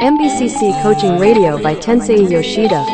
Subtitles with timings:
[0.00, 2.84] MBCC Coaching Radio by Tensei Yoshida.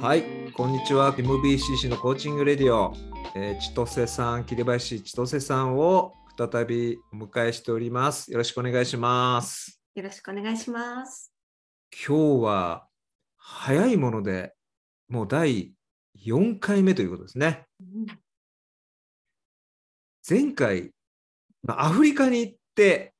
[0.00, 1.14] はい、こんにちは。
[1.14, 2.94] MBCC のコーチングレディオ、
[3.34, 8.32] えー、千歳さん、桐林千歳さんを再びお迎えしております。
[8.32, 9.78] よろしくお願いします。
[9.94, 11.30] よろしくお願いします。
[12.08, 12.88] 今日は
[13.36, 14.54] 早いもので
[15.10, 15.74] もう第
[16.26, 17.66] 4回目ということですね。
[20.28, 20.95] 前回、まあ
[21.68, 23.14] アフリカに行って、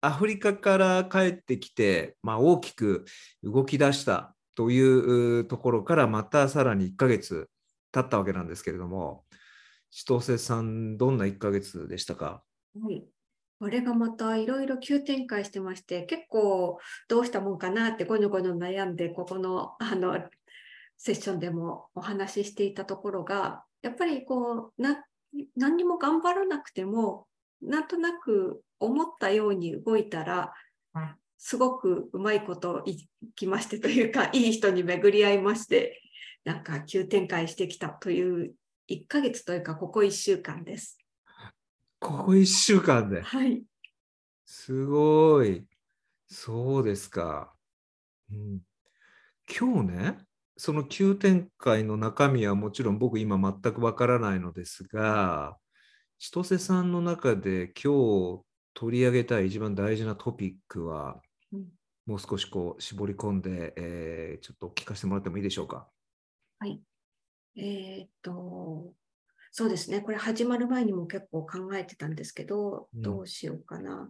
[0.00, 3.04] アフリカから帰ってきて、まあ、大きく
[3.42, 7.48] 動き出したというところからまたさらに1ヶ月
[7.92, 9.24] 経ったわけなんですけれども、
[9.90, 12.42] 千歳さん、どんな1ヶ月でしたか？
[12.80, 13.04] はい。
[13.60, 20.18] これがまたいろいろ急展開してまして、結構どうしたもんかなってゴニョゴニョ悩んで、ここのあの
[20.98, 24.82] セッションでもお話ししていたところが、やっぱりこう
[25.56, 27.26] 何にも頑張らなくても、
[27.62, 30.52] なんとなく思ったように動いたら、
[31.38, 36.00] すごくうまいこといきましてというか、 いい人に巡り合いまして、
[36.44, 38.54] なんか急展開してきたという
[38.88, 40.98] 1ヶ月というか、ここ1週間です。
[41.98, 43.22] ここ1週間で？
[43.22, 43.62] はい。
[44.44, 45.64] すごい。
[46.26, 47.54] そうですか。
[48.30, 48.60] うん、
[49.48, 50.18] 今日ね、
[50.56, 55.58] その急展開の中身はもちろん僕今全くわからないのですが、
[56.24, 58.42] 千歳さんの中で今日
[58.74, 61.20] 取り上げたい一番大事なトピックは、
[61.52, 61.64] うん
[62.06, 65.88] もう少しこう絞り込んで、えーちょっと聞かせてもらってもいいでしょうか？
[66.60, 66.80] はい。
[67.56, 68.92] えーっと、
[69.50, 70.00] そうですね。
[70.00, 74.08] これ始まる前にも結構考えてたんですけど、うんどうしようかな。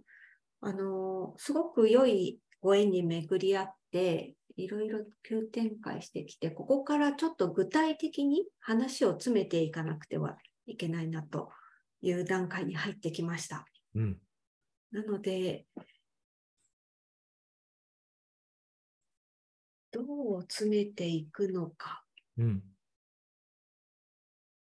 [0.61, 11.51] あの、すごく良いご縁に巡り合って、いろいろ急展開してきて、ここからちょっと具体的に話を詰めていかなくてはいけないなと
[12.03, 13.65] いう段階に入ってきました。
[13.95, 14.21] うん。
[14.91, 15.67] なので、
[19.93, 20.01] ど
[20.39, 22.05] う詰めていくのか
[22.39, 22.63] うん。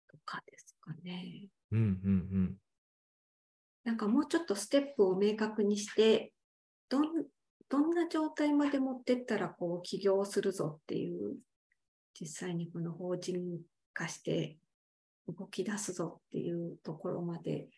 [0.08, 1.48] とかですかね。
[1.70, 1.78] うん。
[1.78, 2.56] うん。
[3.84, 6.32] なんかもうちょっとステップを明確にして、
[6.88, 7.26] どん
[7.68, 11.36] どんな状態まで持ってったらこう起業するぞっていう、
[12.18, 13.60] 実際にこの法人
[13.92, 14.58] 化して
[15.28, 17.68] 動き出すぞっていうところまで、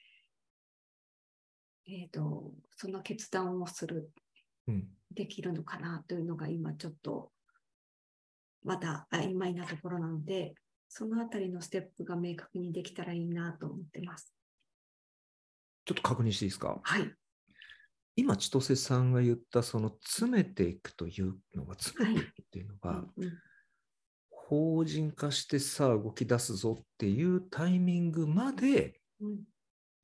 [1.87, 4.11] えー、とその決断をする、
[4.69, 4.89] うん。
[5.15, 7.31] できるのかなというのが今ちょっと
[8.65, 10.55] まだ曖昧なところなので、
[10.89, 14.33] そのあたりのステップが明確にできたらいいなと思ってます。
[15.85, 16.81] ちょっと確認していいですか？
[16.83, 17.13] はい。
[18.17, 23.33] 今、千歳さんが言った、その詰めていくというのが、詰めていくっていうのが、うんうん
[24.53, 29.39] 法人化してさあ動き出すぞっていうタイミングまでうん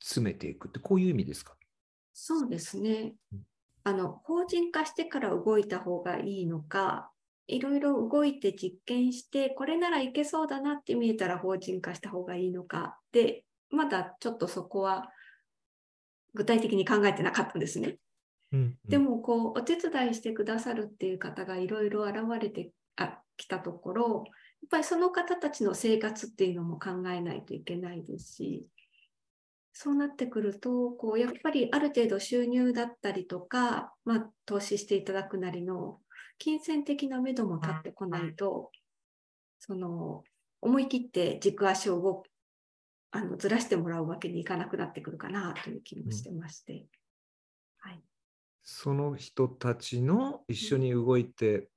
[0.01, 1.55] 詰めていくってこういう意味ですか？
[2.15, 3.43] そうですねうん。
[3.85, 7.11] あの、法人化してから動いた方がいいのか、
[7.47, 12.99] いろいろ動いて実験して、これならいけそうだなって見えたら法人化した方がいいのか。
[13.13, 15.11] で、まだちょっとそこは
[16.35, 17.99] 具体的に考えてなかったんですね。
[18.89, 22.73] でも、こう、お手伝いしてくださるっていう方がいろいろ現れて
[23.37, 24.25] きたところ、
[24.63, 28.67] やっぱりその方たちの生活っていうのも考えないといけないですし、
[29.73, 36.01] そうなってくると、こうやっぱりある程度収入だったりとか、まあ、投資していただくなりの
[36.39, 38.73] 金銭的な目処も立ってこないと、
[39.61, 40.25] その
[40.61, 42.25] 思い切って軸足を
[43.11, 46.73] あのずらしてもらうわけにいかなくなってくるかなという気もしてまして。
[46.73, 46.89] はい。
[48.71, 51.71] その人たちの一緒に動いて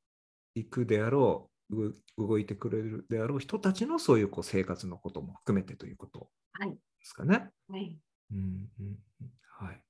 [0.56, 6.72] いくであろう、う動いてくれるであろう人たちのそういうこう生活のことも含めてということはい。
[6.72, 7.50] ですかね。
[7.70, 7.98] はい。
[8.34, 9.82] うんうんうんはい。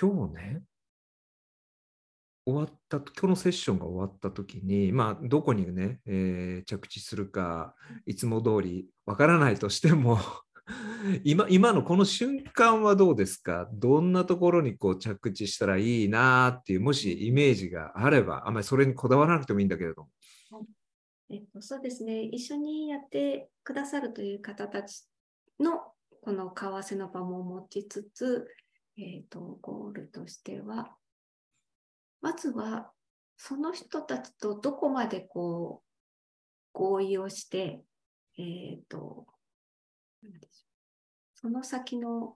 [0.00, 0.62] 今日ね、
[2.46, 7.74] 終わった、今日のセッションが終わったときに、まあ、どこにね、えー着地するか、
[8.06, 10.18] いつも通りわからないとしても、
[11.24, 13.68] 今今のこの瞬間はどうですか？
[13.72, 20.08] どんなところにこう着地したらいいなっていう、もしイメージがあれば、あんまりそれにこだわらなくてもいいんだけれども。
[21.30, 22.22] えっと、そうですね。
[22.24, 25.06] 一緒にやってくださるという方たち
[25.60, 28.48] のこの為替の場も持ちつつ、
[28.98, 30.96] えっと、ゴールとしては、
[32.20, 32.92] まずは
[33.36, 35.88] その人たちとどこまでこう
[36.72, 37.82] 合意をして、
[38.36, 39.26] えっと、
[41.34, 42.34] その先の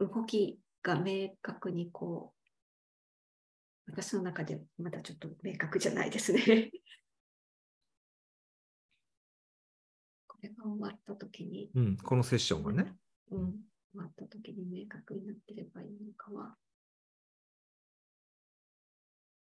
[0.00, 2.32] 動きが明確にこ
[3.86, 6.40] う、私の中でまだちょっと明確じゃないですね。
[10.26, 12.96] これが終わったときに、うん、このセッションがね。
[13.30, 13.52] うん、
[13.92, 16.56] 終わった時に明確になってればいいのかは、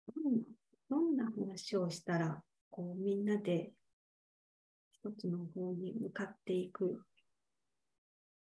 [0.08, 0.46] どんな
[0.90, 3.74] どんな話をしたら、こうみんなで
[5.04, 7.02] 一つの方に向かっていく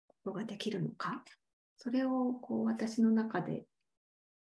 [0.07, 1.23] ことができるのか、
[1.77, 3.65] それをこう私の中で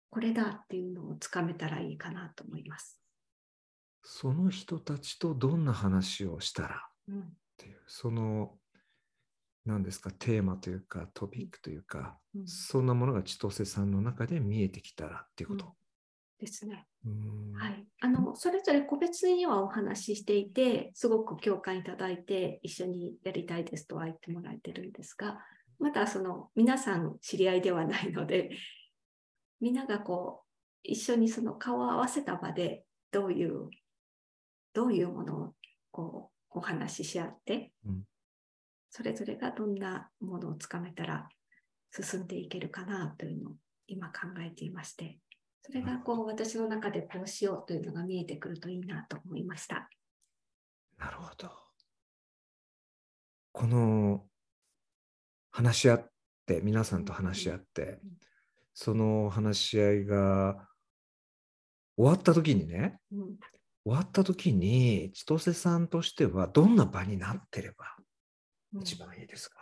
[0.09, 3.01] これだっていうのをつかめたらいいかなと思います。
[4.03, 8.57] その人たちとどんな話をしたらっうんていう、その、
[9.65, 15.73] 何ですか、テーマというか、トピックというか、うんそんなものが千歳さんの中で見えてきたらっていうこと。
[16.39, 16.87] ですね。
[17.05, 17.53] うん。
[17.53, 25.39] はい、あのそれぞれ個別にはお話ししていて、すごく共感いただいて、一緒にやりたいですとは言ってもらえてるんですが、
[25.79, 28.51] まだその皆さん知り合いではないので、
[29.59, 30.47] みんながこう
[30.83, 33.69] 一緒にその顔を合わせた場でどういう
[34.73, 35.53] どういうものを
[35.91, 38.03] こうお話しし合って、うん。
[38.89, 41.27] それぞれがどんなものをつかめたら
[41.91, 43.53] 進んでいけるかなというのを
[43.87, 45.17] 今考えていまして、
[45.65, 49.89] それがこう私の中でこうしようというのが見えてくるといいなと思いました。
[50.97, 51.49] なるほど。
[53.53, 54.25] この
[55.51, 56.11] 話し合っ
[56.45, 58.17] て、皆さんと話し合ってうん、
[58.73, 60.67] その話し合いが
[61.95, 63.35] 終わった時にね、うん
[63.85, 67.85] 終わった時に千歳さんとしてはどんな場になってれば
[68.73, 69.59] うん一番いいですか、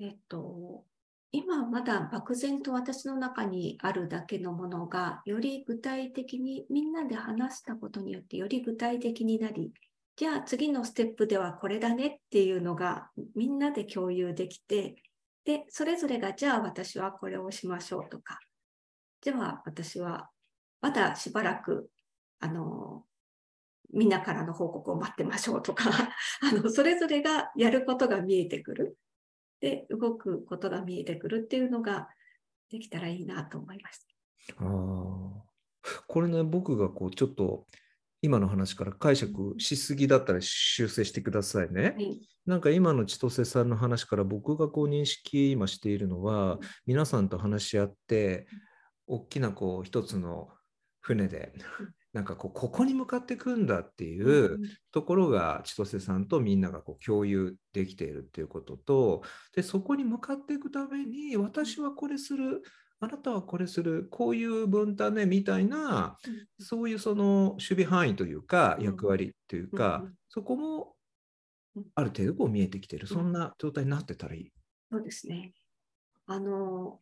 [0.00, 0.84] えっと、
[1.30, 9.72] 今まだ漠然と私の中にあるだけのものが、より具体的にみんなで話したことによってより具体的になり、
[10.16, 14.96] じゃあ次のステップではこれだねっていうのがみんなで共有できて、
[15.44, 18.38] で、それぞれがじゃあ私はこれをしましょうとか、
[19.20, 20.30] じゃあ私は
[20.80, 21.90] まだしばらく、
[22.40, 23.04] あの、
[23.92, 25.90] みんなからの報告を待ってましょうとか、
[26.40, 28.98] あの、それぞれがやることが見えてくる。
[29.60, 32.08] で、動くことが見えてくるっていうのが
[32.70, 34.06] できたらいいなと思います。
[34.58, 35.48] あー
[36.06, 37.66] これね、僕がこうちょっと
[38.20, 41.94] 今の話から解釈しすぎだったら修正してくださいね。
[41.96, 42.20] はい。
[42.46, 48.46] なんか今の千歳さんの話から僕がこう認識今しているのはうん皆さんと話し合って
[49.06, 50.48] 大きなこう一つの
[51.00, 54.58] 船でうんなんかこうここに向かっていくんだっていう
[54.92, 59.22] ところが千歳さんとみんながこう共有できているっていうことと
[59.54, 62.62] でそこに向かっていくために私はこれする
[63.00, 66.64] あなたはこれするこういう分担ねみたいなうん。
[66.64, 68.84] そういうその守備範囲というかうん。
[68.86, 70.14] 役割といううんかうん。
[70.28, 70.94] そこも
[71.76, 71.84] うん。
[71.94, 73.16] ある程度こう見えてきてる、うん。
[73.16, 74.50] そんな状態になってたらいい。
[74.90, 75.52] そうですね。
[76.26, 76.98] あの、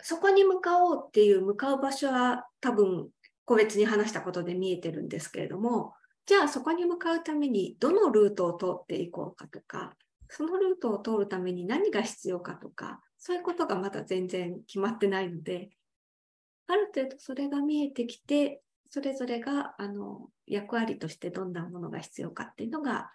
[0.00, 3.08] そこに向かおうっていう向かう場所は多分
[3.44, 5.94] 個別に話したことで見えてるんですけれども、
[6.26, 9.94] じゃあそこに向かうためにどのルートを通っていこうかとか、
[10.28, 15.70] そのルートを通るために何が必要かとか、そういうことがまだ全然決まってないので、
[16.66, 23.10] ある程度それが見えてきて、それぞれがあの役割としてどんなものが必要かっていうのが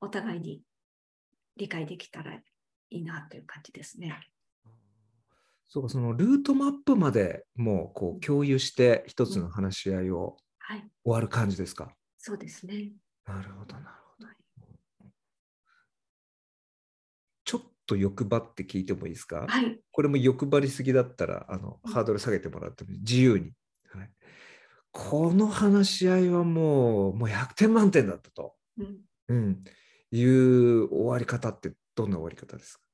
[0.00, 0.60] お互いに
[1.56, 2.42] 理解できたらい
[2.90, 4.18] いなという感じですね。
[5.68, 11.94] そうか、そのルートマップまでもうこう共有して一つの話し合いをはい、終わる感じですか？
[12.16, 12.92] そうですね。
[13.26, 14.26] なるほど、なるほど。
[14.28, 14.36] はい。
[17.44, 21.92] ちょっと欲張って聞いてもいいですか、はい、これも欲張りすぎだったらあのうん。
[21.92, 23.52] ハードル下げてもらっても自由に、
[23.92, 24.10] はい。
[24.90, 29.64] この話し合いはもうもう100点満点だったと、うん、うん、
[30.12, 32.84] いう終わり方ってどんな終わり方ですか？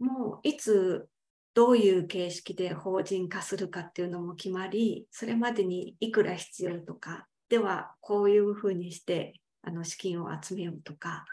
[0.00, 1.08] もういつ
[1.56, 11.24] どういう形式で法人化するかっていうのも決まり、それまでにいくら必要とか、ではこういうふうにしてあの資金を集めようとか、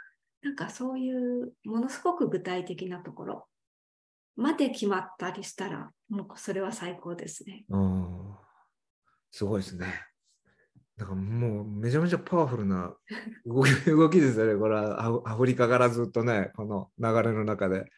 [0.42, 3.48] なんかそういうものすごく具体的なところ
[4.38, 7.66] まで決まったりしたら、もうそれは最高ですね。
[9.30, 9.88] すごいですね。
[10.96, 12.96] だからもうめちゃめちゃパワフルな
[13.46, 14.56] 動き動きですよね。
[14.56, 17.92] これはアフリカからずっとね、この流れの中で。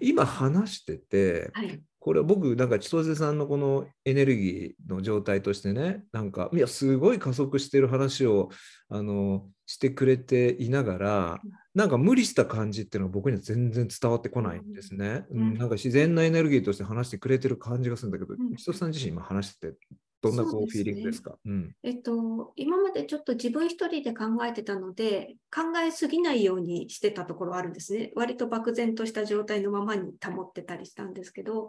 [0.00, 8.50] 今話してて、はい、これは僕、なんか千歳さんのこのエネルギーの状態としてね、なんか、いや、すごい加速してる話を
[8.88, 15.24] あのしてくれていながらうん、なんか無理した感じっていうのは僕には全然伝わってこないんですね。
[15.30, 15.38] うん。
[15.38, 15.54] うん。
[15.54, 18.56] なんか自然なエネルギーとして話してくれてる感じがするんだけど、うん。
[18.56, 19.78] 千歳さん自身今話してて、
[20.20, 21.36] どんなこそうフィーリングですか？
[21.44, 21.72] うん。
[21.82, 28.12] えっと、今までちょっと自分一人で考えてたので、考えすぎないようにしてたところあるんですね。
[28.16, 31.68] 割と漠然とした状態のままに保ってたりしたんですけど、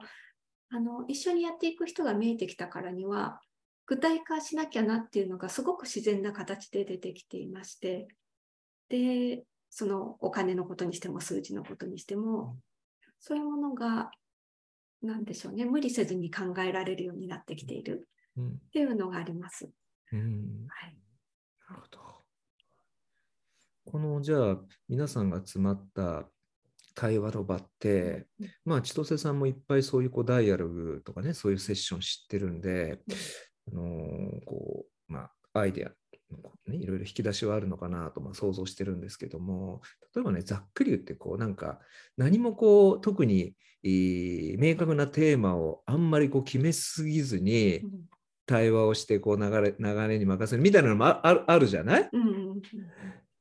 [0.69, 3.39] あの、一緒にやっていく人が見えてきたからには、
[3.85, 8.07] 具体化しなきゃなっていうのがすごく自然な形で出てきていまして、
[8.89, 12.57] で、そのお金のことにしても数字のことにしても、
[13.19, 14.11] そういうものが、
[15.01, 18.05] なんでしょうね、無理せずに考えられるようになってきているうん
[18.47, 19.69] っていうのがあります。
[20.11, 20.97] うんはい。
[21.69, 21.99] なるほど。
[23.85, 26.29] このじゃあ皆さんが集まった
[26.95, 28.27] 対話の場って、
[28.65, 32.99] まあ千歳さんもいっぱいそういうこうダイアログとかねそういうセッション知ってるんで、
[33.71, 35.91] あのーこうまあアイデア
[36.67, 39.81] ね、いろいろ引き出しはあるのかなとまあ想像してるんですけども
[40.15, 41.79] 例えばねざっくり言ってこうなんか
[42.17, 47.91] 何もこう特に、えー明確なテーマをあんまりこう決めすぎずにうん
[48.49, 52.09] 対話をしてこう流れ流れに任せるみたいなのもああるあるじゃない？
[52.11, 52.61] うんうん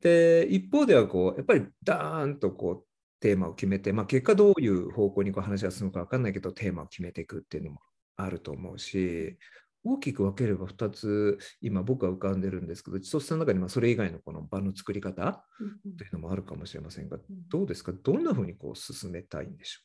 [0.01, 2.87] で一方ではこうやっぱりダーンとこう
[3.21, 7.81] テーマを決めて、まあ、結果どういう方向にこう話が進むか分かんないけどテーマを決めていくっていうのも
[8.17, 9.37] あると思うし
[9.83, 15.45] 大きく分ければ2つ今僕は浮かんでるんですけど千歳さんの中にまあそれ以外のこの場の作り方っ
[15.85, 15.97] うん。
[15.97, 17.91] ていうのもあるかもしれませんがうんどうですか？
[17.93, 19.81] どんなふうにこう進めたいんでしょ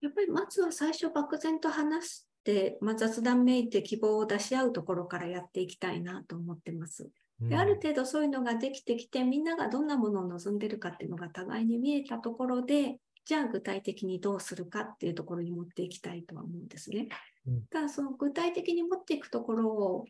[0.00, 7.10] やっぱりまずは最初漠然と話して、まあ、雑談めいて希望を出し合うところからやっていきたいなと思ってます。
[7.40, 17.08] うである程度そういうのができてきてみんながどんなものを望んでるかっていうのが互いに見えたところでじゃあ具体的にどうするかっていうところに持っていきたいとは思うんですね。
[17.48, 20.04] うんただその具体的に持っていくところを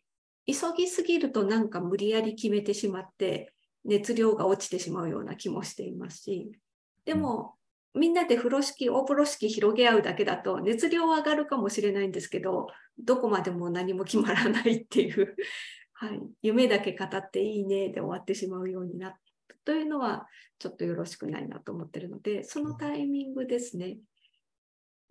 [0.47, 6.53] 急ぎすぎるとなんか無理やり決めてしまって熱量が落ちてしまうような気もしていますし
[7.07, 7.55] でも、
[7.95, 12.67] みんなで風呂敷大風呂敷広げ合うだけだと熱量は上がるかもしれないんですけど
[12.99, 15.37] どこまでも何も決まらないっていう
[15.97, 20.27] はい、夢だけ語っていいねで終わってしまうようになったというのは
[20.59, 23.99] ちょっとよろしくないなと思ってるのでそのタイミングですね。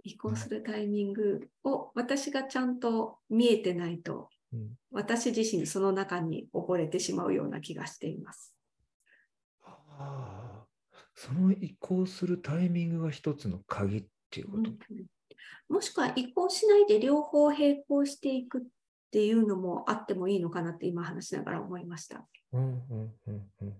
[0.03, 4.77] 移行するタイミングを私がちゃんと見えてないとうん。
[4.91, 8.53] 私自身その中に溺れてしまうような気がしています。
[9.61, 10.52] ああ
[11.15, 14.71] その移行するタイミングが一つの鍵っていうこと、
[15.69, 18.61] もしくは移行しないで両方並行していくっ
[19.11, 22.27] ていうのもあってもいいのかなって今話しながら思いました。
[22.51, 22.65] うんう
[22.95, 23.51] んうん。
[23.61, 23.73] うん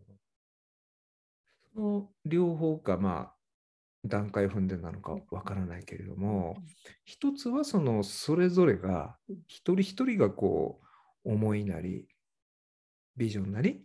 [1.76, 3.34] その両方か、まあ、
[4.06, 6.58] 段階踏んでなのかわからないけれども、
[7.04, 9.38] 一つはそのそれぞれがうん。
[9.48, 10.82] 一人一人がこ
[11.26, 12.08] う思いなり
[13.18, 13.82] ビジョンなりうん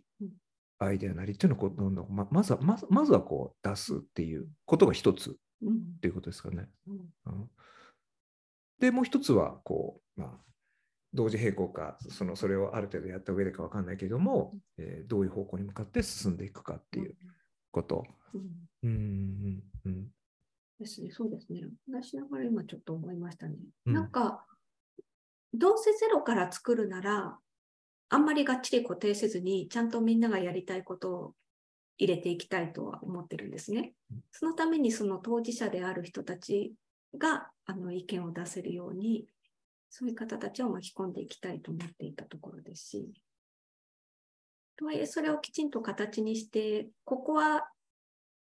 [0.79, 6.67] アイデアなりっていうのをこうどんどんままずはまずまずはこう出すっていうことが一つっうんていうことですかね。
[6.87, 7.49] うんうん
[8.79, 10.31] でもう一つはこう、まあ、
[11.13, 17.17] 同時並行かそのそれをある程度やった上でかわかんないけれども、えーどういう方向に向かって進んでいくかっていう
[17.71, 18.05] こと。
[18.33, 20.09] うんうん
[20.79, 21.61] ですね、そうですね。
[21.91, 23.57] 話しながら今ちょっと思いましたね。
[23.85, 24.45] うんなんか、
[25.53, 27.37] どうせゼロから作るなら、
[28.09, 31.35] あんまりがっちり固定せずに、ちゃんとみんながやりたいことを
[31.97, 33.93] 入れていきたいとは思ってるんですね。
[34.31, 36.73] そのためにその当事者である人たち
[37.17, 39.27] があの意見を出せるように、
[39.89, 43.13] そういう方たちを巻き込んでいきたいと思っていたところですし、
[44.77, 47.69] とはいえそれをきちんと形にして、ここは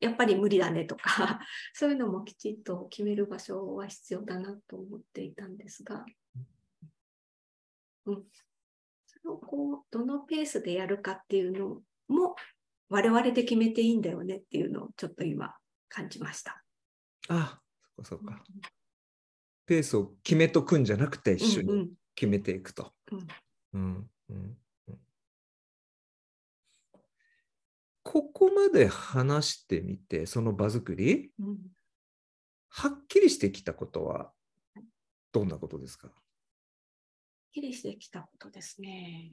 [0.01, 1.41] やっぱり無理だねとか、
[1.75, 6.07] そういうのもきちんと決める場所は必要だなと思っていたんですが、
[8.07, 8.25] うん、
[9.23, 12.37] それをこう、どのペースでやるかっていうのも、
[12.89, 15.55] 我々で決めていいんだよねっていうのをちょっと今
[15.89, 16.63] 感じました。
[17.29, 17.61] あ
[18.03, 18.45] そっかそっか。
[19.67, 22.95] ペースを決めとくんじゃなくて一緒に決めていくと。
[23.13, 23.19] うん
[23.75, 24.37] うんうん
[24.89, 24.99] うん
[28.03, 31.59] ここまで話してみて、その場作り、うん
[32.71, 34.31] はっきりしてきたことは
[35.33, 36.11] どんなことですか？
[37.53, 39.33] きりしてきたことですね。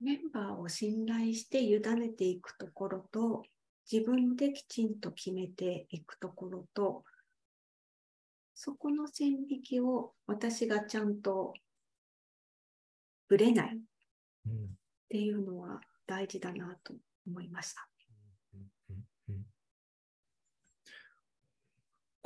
[0.00, 3.42] メンバーを信頼して委ねていくところと、
[3.90, 7.04] 自分できちんと決めていくところと、
[8.54, 11.54] そこの線引きを私がちゃんと
[13.28, 13.80] ぶれないっ
[15.08, 16.94] ていうのは大事だなと
[17.26, 17.88] 思いました。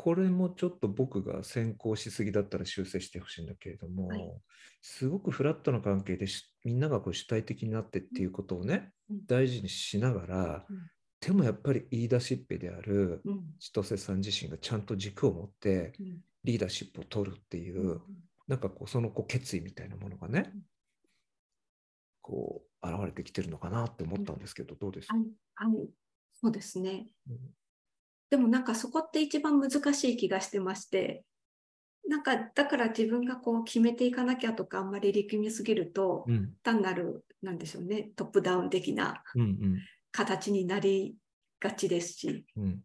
[0.02, 4.32] これもちょっと僕が先行しすぎだったら修正してほしいんだけれども、はい。
[4.80, 9.26] すごくフラットな関係でしみんながこう主体的になってっていうことをね、うん。
[9.26, 10.90] 大事にしながら、うん。
[11.20, 13.40] でもやっぱり言い出しっぺであるうん。
[13.58, 16.20] 千歳さん自身がちゃんと軸を持ってうん。
[16.44, 18.00] リーダーシップを取るっていう、うん。
[18.48, 20.62] なんかこうそのこう決意みたいなものがね、うん。
[22.22, 25.08] こう現れてきてるのかなって思ったんですけど、どうです？
[25.08, 25.26] か、はい、
[25.56, 25.88] はい、
[26.40, 27.08] そうですね。
[28.32, 31.24] うんでもなんかそこって一番難しい気がしてまして、
[32.08, 36.52] なんかだから自分がこう決めていかなきゃとかあんまり力みすぎると、うん。
[36.62, 39.78] 単なるなんでしょうねトップダウン的なうん
[40.12, 41.16] 形になり
[41.58, 42.44] がちですし。
[42.56, 42.64] うん。
[42.64, 42.80] うん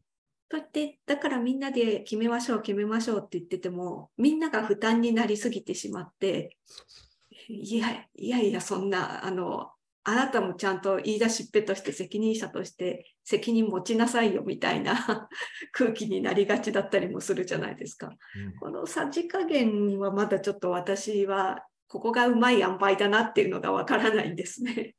[0.48, 7.06] といってだからみんなで決めましょう決めましょうって言っててもみんなが負担になりすぎてしまってそうそ
[7.50, 9.72] いやいやいやそんなあの
[10.08, 15.28] あなたもちゃんと言い出しっぺとして責任者として責任持ちなさいよみたいな
[15.74, 18.08] 空気になりがちだったりもするじゃないですか。
[18.08, 24.96] ううんこのさじ加減はまだちょっと私はここがうまい塩梅だなっていうのがわからないんですね。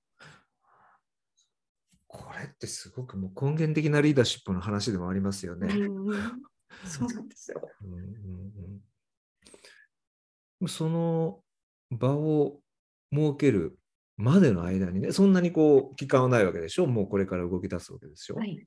[2.08, 5.72] これってすごくもう根源的なリーダーシップの話でもありますよね。
[5.72, 6.42] うん
[6.84, 7.60] そうなんですよ。
[7.82, 8.00] うんうん
[10.60, 11.44] うんその
[11.90, 12.60] 場を
[13.12, 13.78] 設ける
[14.16, 18.38] までの間にね、そんなにこう期間はないわけでしょ、もうこれから動き出すわけですよ。
[18.38, 18.66] はい。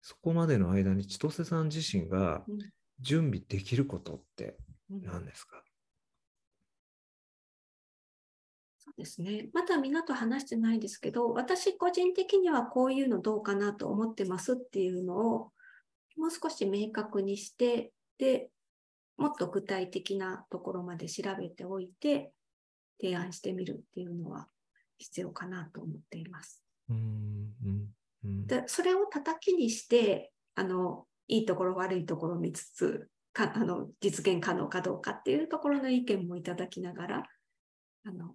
[0.00, 2.58] そこまでの間に千歳さん自身がうん
[3.00, 4.56] 準備できることって
[4.90, 5.62] うん何ですか、
[8.78, 9.48] そうですね。
[9.52, 15.52] まだみんなと話してないですけど、私個人的にはこういうのどうかなと思ってますっていうのを
[16.16, 18.50] もう少し明確にして、で、
[19.18, 22.32] もっと具体的なところまで調べておいて、
[23.00, 24.48] 提案してみるっていうのは
[24.98, 26.62] 必要かなと思っています。
[26.88, 27.88] うんうん
[28.24, 37.22] うんで、それを叩きにして、あの、いいところ悪いところを見つつ、かあの実現可能かどうかっていうところの意見もいただきながら、
[38.04, 38.34] あの、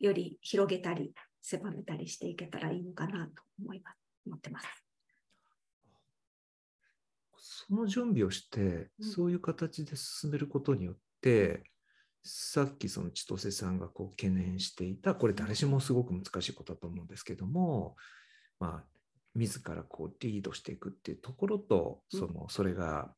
[0.00, 3.96] より広げたり、狭めたりしていけたらいいのかなと思います。
[4.26, 4.66] 思ってます。
[7.36, 11.64] その準備をして、うんそういう形で進めることによって、
[12.24, 17.96] さっきその千歳さんがこう懸念していた、これ誰しもすごく難しいことだと思うんですけども、
[18.60, 18.84] まあ、
[19.34, 22.20] 自らこうリードしていくっていうところと、うん。
[22.20, 23.12] そのそれが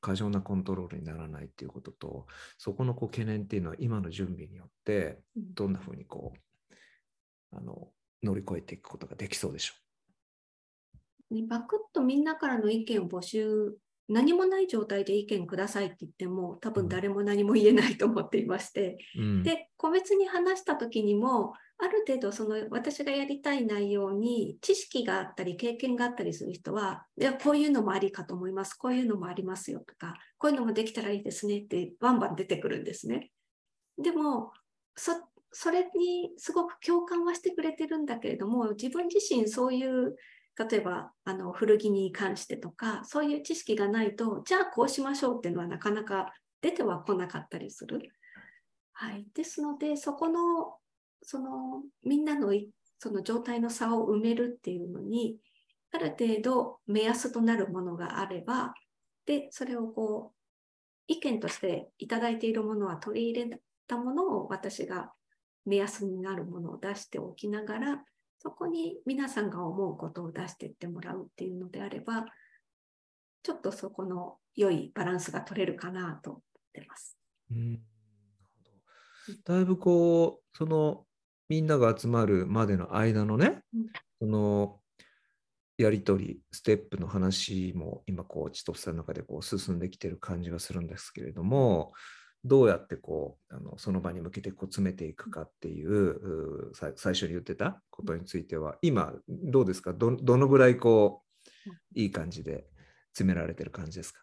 [0.00, 5.54] 過剰なコントロールにならないっていうことと、そこのこう懸念っていうのは今の準備によって、うん。
[5.54, 7.88] どんなふうにこう、あの、
[8.22, 9.74] 乗り越えていくことができそうでしょ
[11.34, 13.76] ねバクッとみんなからの意見を募集、
[14.08, 19.22] 何もない状態で意見くださいって言っても、多分誰も何も言えないと思っていまして、う。
[19.22, 33.30] うん、で、個別に話した時にも、ある程度その私がやりたい内容に知識があったり経験があったりする人は、いやこういうのもありかと思います、こういうのもありますよとか、こういうのもできたらいいですねってバンバン出てくるんですね。
[33.96, 34.52] でも、
[34.96, 35.12] そ
[35.52, 40.16] それにすごく共感はしてくれてるんだけれども、自分自身そういう、
[40.58, 48.10] 例えばあの古着に関してとか、そういう知識がないと、じゃあこうしましょうっていうのはなかなか出てはこなかったりする。
[48.92, 50.76] はい、ですので、そこの
[51.22, 52.52] そのみんなの
[52.98, 55.38] その状態の差を埋めるっていうのに、
[55.92, 58.74] ある程度目安となるものがあれば、
[59.24, 60.38] で、それをこう、
[61.06, 65.12] 意見としていただいているものは取り入れたものを私が
[65.64, 68.04] 目安になるものを出しておきながら、
[68.38, 72.24] そこに皆さんが思うことを出していってもらうっていうのであれば、
[73.42, 77.18] ちょっとそこの良いバランスが取れるかなと思ってます。
[77.50, 77.82] うんなる
[79.24, 79.54] ほど。
[79.54, 81.04] だいぶこう、その
[81.48, 83.86] みんなが集まるまでの間のね、うん。
[84.20, 84.80] その
[85.78, 91.92] やり取り、ステップの話も今こう、千歳さんの中でこう進んできてる感じがするんですけれども、
[92.44, 99.92] どうやってこうあのその場に向けてこう詰めていくかっていう最初に言ってたことについては、今どうですか？
[99.92, 101.22] どどのぐらいこ
[101.66, 102.66] ういい感じで
[103.12, 104.20] 詰められてる感じですか？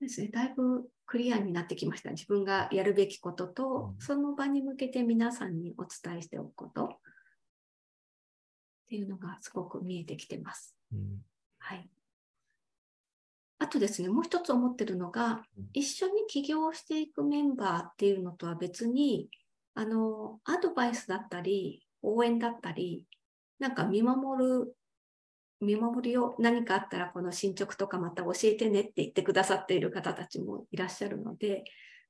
[0.00, 2.10] ですね、だいぶクリアになってきました。
[2.10, 6.88] 自分がやるべきことと、うんその場に向けて皆さんにお伝えしておくことっ
[8.88, 10.74] ていうのがすごく見えてきてます。
[10.92, 11.18] うん
[11.58, 11.90] はい。
[13.60, 19.28] あとですね、もう一つ思ってるのがうん、一緒に起業していくメンバーっていうのとは別に、
[19.74, 23.06] あの、アドバイスだったり、応援だったり、
[23.58, 24.74] なんか見守る、
[25.60, 31.64] 見守るよ、何かあったらこの進捗とかまた教えてねって言ってくださっている方たちもいらっしゃるので、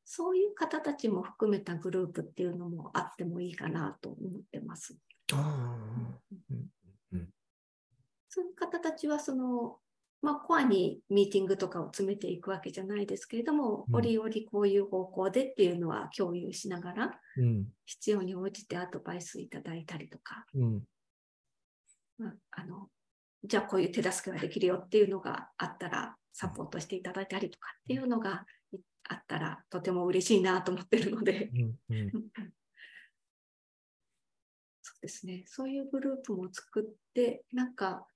[0.04, 4.96] そういう方たちも含めたグループっていうのもあってもいいかなと思ってます。
[5.32, 6.70] あーうん
[8.32, 9.78] そういう方たちはその、
[10.22, 13.96] まあ、コアにミーティングとかを詰めていくわけじゃないですけれども、うん。
[13.96, 17.66] 折々こういう方向でっていうのは共有しながら、うん。
[17.86, 20.82] 必要に応じてアドバイスいただいたりとか、うん。
[22.18, 22.88] まあ、あの
[23.44, 28.78] じゃあこういう手助けができるよっていうのがあったら、サポートしていただいたりとかっていうのがい
[29.08, 32.10] あったら、とても嬉しいなと思ってるので、うんうん。
[34.82, 35.44] そうですね。
[35.46, 38.06] そういうグループも作って、なんか、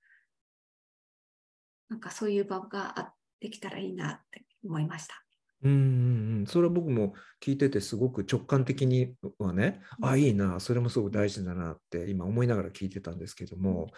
[1.89, 5.15] なんかそういう場があできたらいいなって思いました。
[5.63, 5.79] うんうん
[6.41, 10.09] うん、それは僕も聞いててすごく直感的にはね、うん。
[10.09, 13.89] あいいなそれもすごく大事だなって今思いながら聞いてたんですけども、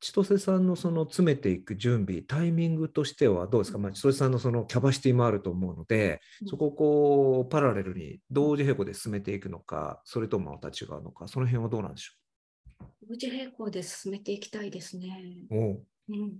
[0.00, 6.48] 千歳さんのその詰めていく準備タイミングとしてはどうですか、まあ、千歳さんのそのキャパシティもあると思うので、うん。
[6.48, 12.10] そこをこうパラレルに同時並行で進めていくのかそれともまた違うのかその辺はどうなんでし
[13.08, 15.38] 同時並行で進めていきたいですね。
[15.50, 15.56] う
[16.14, 16.32] ん、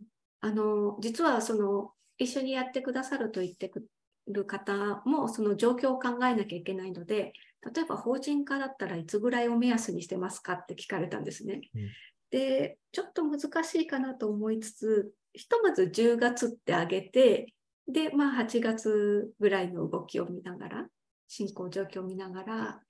[0.47, 3.85] あの実はその一緒にやってくださると言ってく
[4.29, 7.33] る方もその状況を考えなきゃいけないので
[7.75, 11.61] 例えば法人化だったらいつぐらいを目安にしてますかって聞かれたんですね。
[11.75, 11.83] うん
[12.29, 17.55] でちょっと難しいかなと思いつつひとまず10月ってあげて
[17.87, 20.87] で、まあ、8月ぐらいの動きを見ながら
[21.29, 22.81] 進行状況を見ながら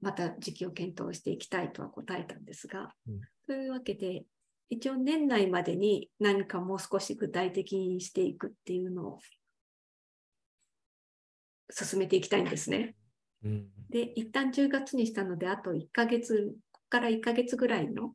[0.00, 4.24] また時期を検討していきたいとは答えたんですが、うんというわけで
[4.70, 9.18] 一応年内までに何かもう少し具体的にしていくっていうのを
[11.70, 12.94] 進めていきたいんですね。
[13.44, 18.12] うんで、一旦10月にしたので、あと1ヶ月、ここから1ヶ月ぐらいの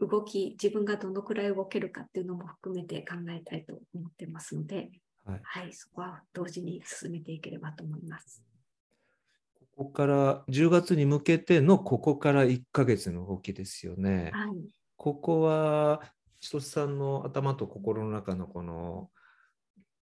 [0.00, 4.90] 動き、自分がどのくらい動けるかっていうのも含めて考えたいと思ってますので、
[5.26, 8.42] はい、はい、そこは同時に進めていければと思います。
[9.76, 14.30] ここから10月に向けてのここから1ヶ月の動きですよね。
[14.32, 14.77] はい。
[14.98, 16.02] ここは
[16.40, 19.08] 千歳さんの頭と心の中のこの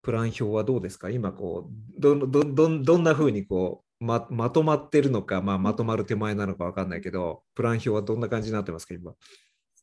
[0.02, 1.10] プラン表はどうですか？
[1.10, 8.94] 今こうどどどどんな風にこうままとまってるのか、まあ、まとまる手前なのか分かんないけどプラン表はどんな感じになってますか？
[8.94, 9.12] 今。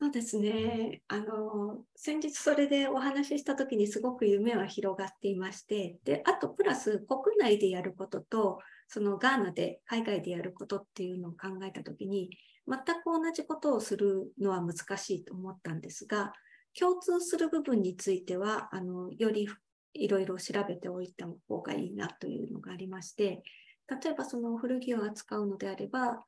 [0.03, 1.01] そうですね。
[1.07, 12.29] あの、先日それでお話ししたときにすごく夢は広がっていまして、で、あとプラス国内でやることと、そのガーナで海外でやることっていうのを考えたときに、
[12.67, 16.33] 全く同じことをするのは難しいと思ったんですが、
[16.77, 19.47] 共通する部分については、あの、より
[19.93, 23.41] いろいろ調べておいた方がいいなというのがありまして、
[23.87, 26.25] 例えばその古着を扱うのであれば、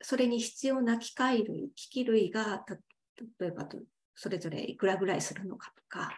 [0.00, 2.64] それに必要な機械類、機器類が
[3.38, 3.78] 例えばど
[4.14, 6.10] それぞれいくらぐらいするのかとか、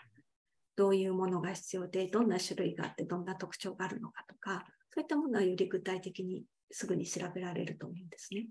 [0.77, 8.49] どういうものが必要で、どんな種類があって、どんな特徴があるのかとか、そういったものはより具体的にすぐに調べられると思うんですね。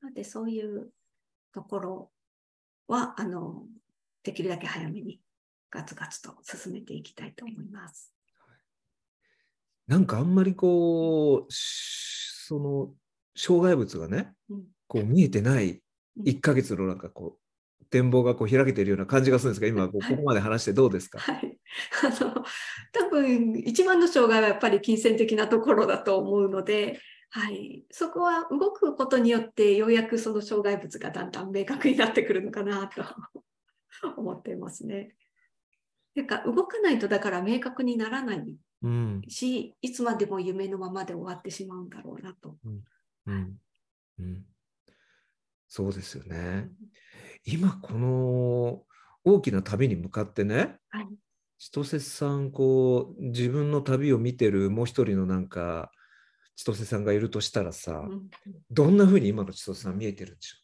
[0.00, 0.90] なので、そういう
[1.52, 2.10] ところ
[2.88, 3.66] は、あの、
[4.22, 5.20] できるだけ早めに
[5.70, 8.12] ガツガツと進めていきたいと思います。
[9.86, 12.90] なんかあんまりこうしその
[13.36, 15.80] 障害物がねうんこう見えてない
[16.16, 17.45] うん1ヶ月のなんかこう
[17.90, 21.58] 展望がこう開けているような感じがするんですが今こここまで話してどうですか、はい。
[22.04, 22.44] あの、
[22.92, 27.84] 多分一番の障害はやっぱり金銭的なところだと思うので、はい。
[27.90, 33.04] そこは動くことによってようやくその障害物がだんだん明確になってくるのかなと
[34.16, 35.14] 思っていますね。
[36.14, 42.56] てか動かないとだから明確にならないうんし、いつまでも夢のままで終わってしまうんだろうなと。
[43.26, 43.60] うん
[44.18, 44.46] うん、
[45.68, 46.70] そうですよね。
[47.46, 48.82] 今この
[49.24, 51.06] 大きな旅に向かってねはい。
[51.58, 55.90] 千歳さんこう自分の旅を見てるもう一人のなんか
[56.56, 58.28] 千歳さんがいるとしたらさ、うん
[58.70, 60.56] どんな風に今の千歳さん見えてるんでしょ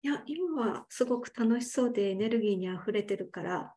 [0.00, 3.74] いや、今はすごく楽しそうでエネルギーにあふれてるから、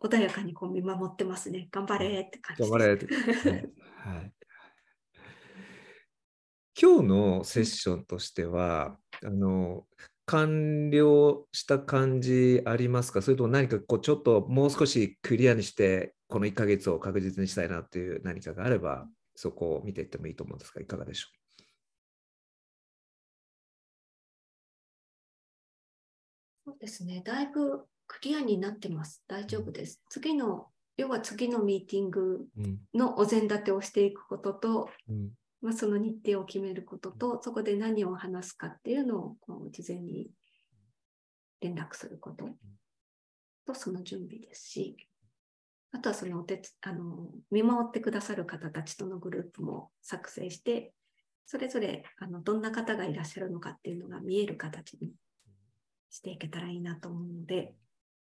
[0.00, 1.68] 穏やかにこう見守ってますね。
[1.70, 2.68] 頑張れって感じです。
[2.68, 3.06] う頑張れって、
[4.10, 4.32] はい、
[6.82, 9.84] 今日のセッションとしてはあの
[10.26, 13.22] 完了した感じありますか？
[13.22, 21.28] それとも何かこうちょっともう少しクリアにしてこの1ヶ月を確実にしたいなっていう何かがあればそこを見ていってもいいと思うんですがいかがでしょ
[26.66, 27.22] そうですね。
[27.24, 29.22] だいぶクリアになってます。
[29.28, 30.02] 大丈夫です。
[30.08, 30.66] 次の、
[30.96, 32.46] 要は次のミーティング
[32.92, 35.30] のお膳立てをしていくことと、うん
[35.62, 40.28] まあ、その日程を決めることと、そこで何を話すかっていうのをこう事前に
[41.60, 42.48] 連絡すること
[43.64, 44.96] と、その準備ですし、
[45.92, 50.92] あとはそのお手つあの見守ってくださる方たちとのグループも作成して、
[51.46, 55.12] それぞれあのどんな方がいらっしゃるのかっていうのが見える形に
[56.10, 57.74] していけたらいいなと思うので、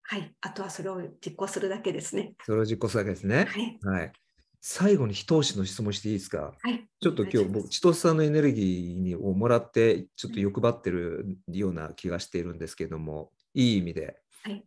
[0.02, 2.34] はい、あとはそれを実行するだけですね。
[2.44, 3.46] それを実行するわけですね。
[3.48, 4.12] はい、はい、
[4.64, 6.54] 最後に一押しの質問していいですか？
[6.62, 14.20] はい、ちょっと今日僕、千歳さんのエネルギーにをもらって、ちょっと欲張ってるような気がしているんですけども、いい意味で。
[14.44, 14.64] はい。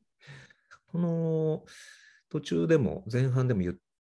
[0.92, 1.64] この
[2.30, 3.62] 途中でも前半でも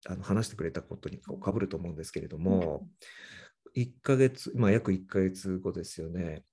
[0.06, 2.88] あの話してくれたことにかぶると思うんですけれども、
[3.76, 6.44] 1ヶ月、まあ、約1ヶ月後ですよね。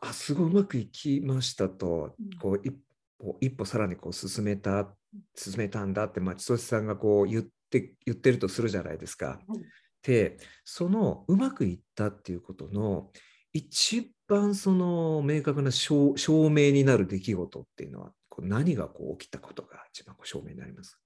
[0.00, 2.38] あすごいうまくいきましたと、うん。
[2.38, 2.70] こうい
[3.18, 4.88] こう一歩さらにこう進めた
[5.34, 9.26] 進めたんだって、まあ、千歳さんがこう言って言ってるとするじゃないですか。
[9.26, 9.60] はい
[10.02, 13.10] でそのうまくいったっていうことの
[13.52, 20.98] 一番その明確な証証明になる出来事っていうのはこう何がこう起きたことが一番こう証明になります？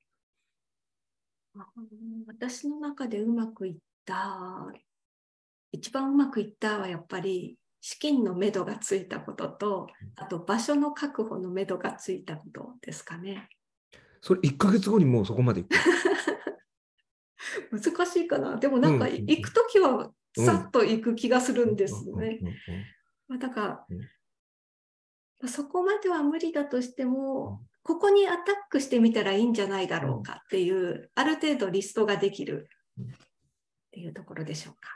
[1.59, 1.66] あ
[2.29, 3.74] 私の中でうまくいっ
[4.05, 4.68] た、
[5.72, 13.48] 一番うまくいったはやっぱり資金のめどがついたことと、あと場所の確保のめどがついたことですかね。
[14.20, 15.64] それ1ヶ月後にもうそこまで
[17.71, 18.57] 難しいかな。
[18.57, 22.40] でもなんかうん行くときはさっと行く気がするんですね。
[23.29, 23.87] まあだか
[25.40, 33.05] らそこまでは無理だとしてうんも、ここにアタックしてみたらいいんじゃないだろうかっていう、ある程度リストができるっ
[33.90, 34.88] ていうところでしょうか。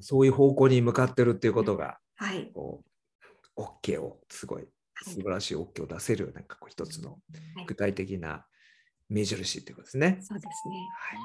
[0.00, 2.50] そういう方向に向かってるっていうことがはい。
[2.52, 2.82] こ
[3.56, 4.68] う OK をすごい
[5.02, 7.16] 素晴らしい OK を出せるなんかこう一つのは
[7.62, 8.46] い具体的な
[9.08, 10.18] 目印っていうことですね。
[10.20, 10.74] そうですね。
[10.92, 11.16] は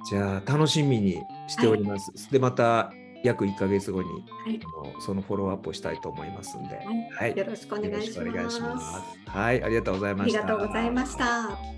[0.00, 2.30] い、じゃあ楽しみにしております。
[2.30, 2.92] でまた
[3.22, 4.60] 約1ヶ月後にはい。
[4.84, 8.56] あのそのフォローアップをしたいと思いますんで、はいはい、よろしくお願いしよろしくお願います。
[8.56, 9.28] します。
[9.28, 10.40] はい、ありがとうございありました。
[10.42, 11.76] がとうございました。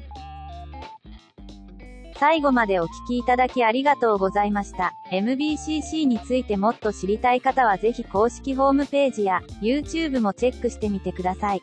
[2.18, 4.92] 最後までお聞きいただきありがとうございました。
[5.12, 11.62] MBCC についてもっと知りたい方はぜひ公式ホームページや YouTube もチェックしてみてください。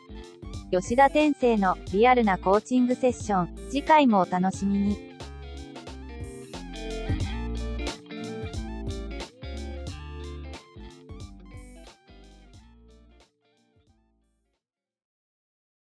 [0.72, 5.15] 吉田天生のリアルなコーチングセッション、次回もお楽しみに。